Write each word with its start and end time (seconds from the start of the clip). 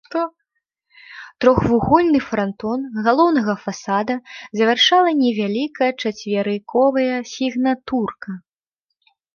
Трохвугольны 1.45 2.21
франтон 2.29 2.79
галоўнага 3.09 3.53
фасада 3.67 4.15
завяршала 4.61 5.11
невялікая 5.23 5.91
чацверыковая 6.01 7.17
сігнатурка. 7.35 8.29